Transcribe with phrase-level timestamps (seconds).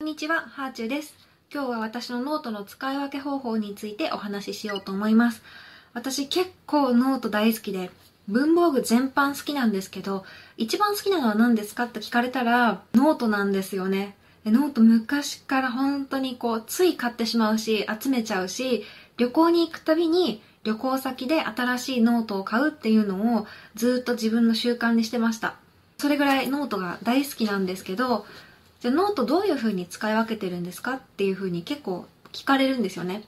[0.00, 1.12] こんにちは、ハーチューです。
[1.52, 5.42] 今日は私のノートの使い分け方法についてお話ししようと思います。
[5.92, 7.90] 私結構ノート大好きで、
[8.28, 10.24] 文房具全般好きなんですけど、
[10.56, 14.14] 一番好きなのは何ですかって聞かれたら、ノートなんですよね。
[14.46, 18.84] ノート昔から本当にこう、つい買ってしまうし、集めちゃうし、
[19.16, 25.56] 旅行に行くたびに旅行先で新しいノートを買うっていうのをずっと自分の習慣にしてました。
[25.96, 28.26] それぐらいノートが大好きなんですけど、
[28.80, 33.24] じゃノートどういう風に使い分けてるんですかっていう風に結構聞かれるんですよね。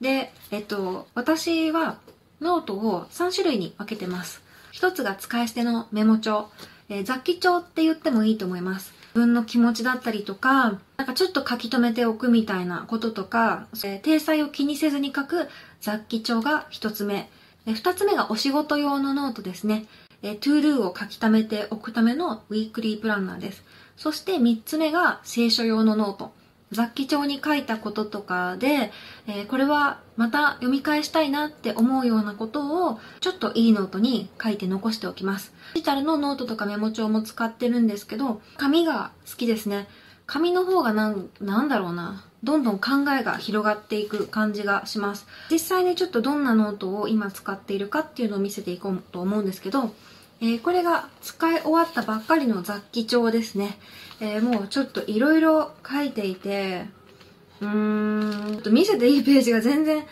[0.00, 1.98] で、えっと、私は
[2.40, 4.42] ノートを3種類に分けてます。
[4.70, 6.48] 一つが使い捨てのメモ帳、
[6.88, 8.92] えー、雑記帳って言ってもいいと思います。
[9.14, 15.48] 自分の気持ちだったりとか、なんかちょっと書き留めておくみたいなこととか、えー、体裁を気にせずに書く
[15.80, 17.28] 雑記帳が一つ目。
[17.66, 19.84] 二つ目がお仕事用のノートですね。
[20.22, 23.62] えー、 to do を書き溜めておくためのウィークリープランナーです。
[23.96, 26.32] そして3つ目が清書用のノート。
[26.72, 28.90] 雑記帳に書いたこととかで、
[29.26, 35.52] えー、これはまた読み返したいなって思うようなことをちょっといいノートに書いて残しておきます。
[35.74, 39.86] デジタルのノートとかメモ帳も使ってるんですけど、紙が好きですね。
[40.26, 42.24] 紙の方がなん、なんだろうな。
[42.44, 45.26] どんどん考えが広がっていく感じがします。
[45.50, 49.94] 実際にちょっとどんなノートを今使っているかっていうのを見せていこうと思うんですけど、
[50.40, 53.78] えー、これが使い終わったばっかりの雑記帳ですね。
[54.20, 56.86] えー、もうちょっといろいろ書いていて、
[57.60, 57.68] うー
[58.70, 60.04] ん、見せていいページが全然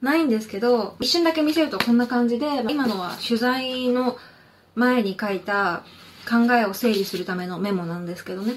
[0.00, 4.16] ないんですけど、一瞬だけ見せるとこんな感じで、今のは取材の
[4.76, 5.82] 前に書いた
[6.28, 8.54] 考えを整理するためのメモなんですけどね。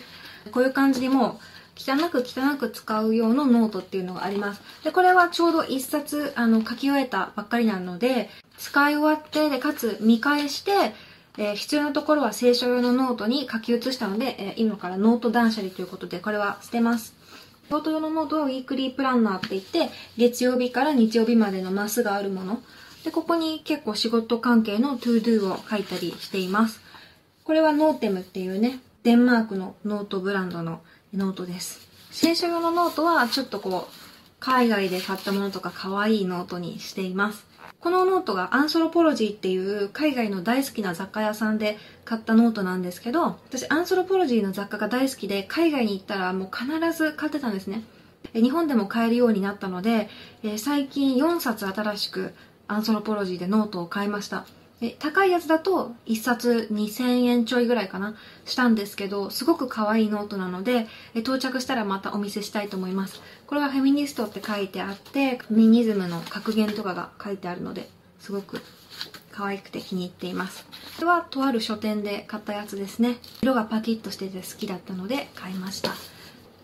[0.51, 4.61] こういう感じにもう汚く汚く使う用のノートっていうのがあります。
[4.83, 10.93] で、これはちょうど一冊あの書き終えたばっかりなので、使い終わって、で、かつ見返して、
[11.37, 17.13] えー、必要なところは清書用のノートに書き写したので、えー、今からノート断捨離ということで、これは捨てます。
[17.69, 22.61] ノート用のノートはウィークリープランナーって言って、月曜日から日曜日までのマスがあるもの。
[23.03, 26.79] で、ここに結構仕事関係の to do を書いたりしています。
[27.43, 30.81] これはノーテムっていうね、デンマークのノートブランドの
[31.13, 31.87] ノートです。
[32.09, 33.93] 清書用のノートはちょっとこう、
[34.39, 37.45] 海外で買ったものとか可愛いノートにしています。
[37.79, 47.83] このノートがアンソロポロジーっていう海外の大好きな雑貨屋さんで買ったノートなんですけど、私アンソロポロジーの雑貨が大好きで海外に行ったらもう必ず買ってたんですね。
[48.33, 50.09] 日本でも買えるようになったので、
[50.57, 52.33] 最近4冊新しく
[52.67, 54.47] アンソロポロジーでノートを買いました。
[54.99, 63.21] 高いやつだと1冊2000円ちょいぐらいかなしたんですけどすごく可愛いノートなので到着したらまたお見せしたいと思います。
[63.47, 68.61] これはフェミニストって書いてあってフェミニズムの格言とかが書いてあるのですごく
[69.31, 70.65] 可愛くて気に入っています。
[70.97, 73.17] これはとある書店で買ったやつですね。
[73.41, 75.91] 色がパキッとしてて好きだったので買いました。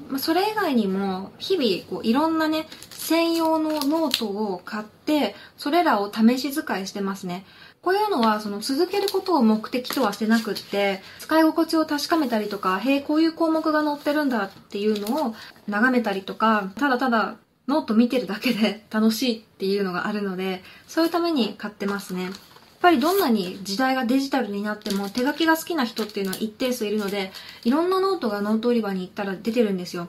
[0.10, 7.46] ま、それ以外にも日々こういろんなね専用のノートを買ってそれらを試し使いしてますね。
[7.82, 15.36] こういうのは、その続けることを目的とはしてなくって、使い心地を確かめたりとか、へえ、こういう項目が載ってるんだっていうのを
[15.68, 17.38] 眺めたりとか、ただただ
[17.68, 22.26] ノート見てるだけで 楽しいっていうのがあるので、そういうために買ってますね。
[22.26, 22.34] やっ
[22.82, 27.32] ぱりどんなに時代がデジタルになっても手書きが好きな人っていうのは一定数いるので、
[27.64, 30.08] いろんなノートがノート売り場に行ったら出てるんですよ。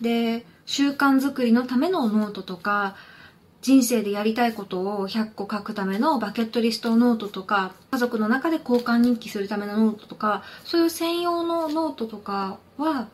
[0.00, 2.96] で、習慣づくりのためのノートとか、
[3.64, 13.08] 人生でやりたいことを100個書くためのバケットリストノートとか、家族の中で交換日記するためのノートとか、そういう専用のノートとかは、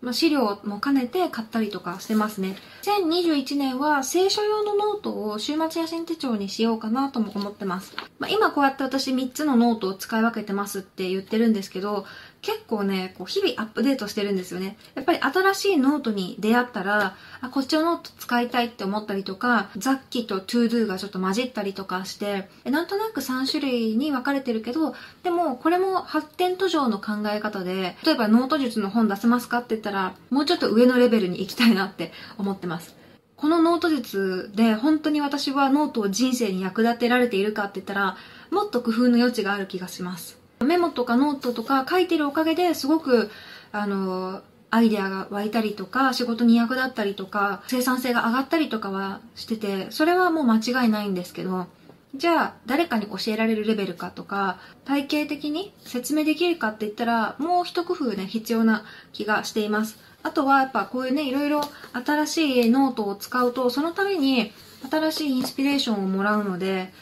[0.00, 2.56] まあ、資料も兼ねて買ったりとかしてますね。
[2.84, 7.94] 2021年は清書用のノートを週末写真手帳にしようかなとも思ってます。
[8.18, 12.06] まあ、今こうやって私3つのノートを使い分けてますって言ってるんですけど、
[12.42, 14.76] 結構ね、こう日々アップデートしてるんですよね。
[14.94, 32.96] やっぱり新しいノートに出会ったら、あ、こっちのノート使いたいって思ったりとか、ザッキとトゥードゥがちょっと混じったりとかして、なんとなく3種類に分かれてるけど、でもこれも発展途上の考え方で、例えばノート術の本出せますかって言ったら、もうちょっと上のレベルに行きたいなって思ってます。
[33.36, 38.16] このノート術で本当に私はノートを人生に役立てられているかって言ったら、
[38.50, 40.39] もっと工夫の余地がある気がします。
[40.64, 43.30] メモとかノートとか書いてるおかげですごく、
[43.72, 51.66] あの、アイデアが湧いたりとか、仕事に役立ったりとか、生産性が上がったりとかはしてて、それはもう間違いないんですけど、
[52.14, 59.98] じゃあ誰かに教えられるレベルかとか、体系的に説明できるかって言ったら、もう一工夫ね、必要な気がしています。
[60.22, 61.62] あとはやっぱこういうね、いろいろ
[61.92, 62.36] 新し
[62.66, 64.52] いノートを使うと、そのために
[64.90, 66.92] 新しいインスピレーションをもらうので、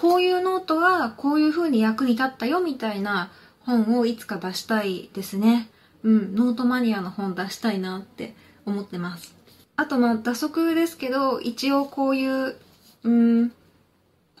[0.00, 3.32] こういうノートはこういう風に役に立ったよみたいな
[3.66, 5.68] 本をいつか出したいですね。
[6.04, 9.34] うん、ノートマニアの本出したいなって思ってます。
[9.74, 12.54] あとまあ蛇足ですけど、一応こういう、
[13.02, 13.52] うん、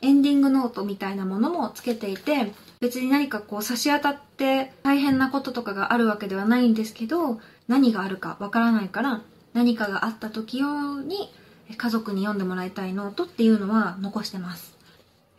[0.00, 9.22] エンディングノートみたいなものもつけていて、別に何かこう差し当たって大変なこととかがあるわけではないんですけど、何があるかわからないから、
[9.54, 11.32] 何かがあった時用に
[11.76, 14.77] 家族に読んでもらいたいノートっていうのは残してます。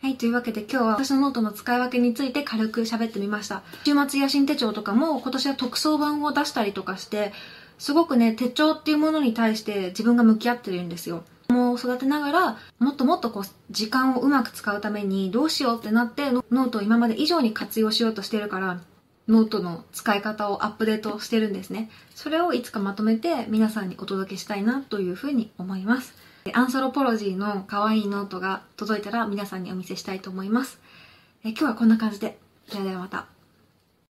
[0.02, 3.62] はい、というわけで今日は私のノートの使い分けについて軽く喋ってみました。
[3.84, 7.34] 週末野心手帳とかも今年は特装版を出したりとかして、
[7.78, 11.22] すごくね、手帳っていうものに対して自分が向き合ってるんですよ。
[11.50, 18.80] もう育てながら、もっともっとこう、時間をうまく使うためにどうしようってなって、ノノートを今まで以上に活用しようとしてるから、
[19.28, 21.90] ノートの使い方をアップデートしてるんですね。
[22.14, 26.14] それをいつかまとめて皆さんにお届けしたいなというふうに思います。
[26.54, 30.80] アンソロポロジーの可愛いノートが届いたら皆さんにお見せしたいと思います。
[31.44, 32.38] え今日はこんな感じで。
[32.72, 33.39] ではではまた。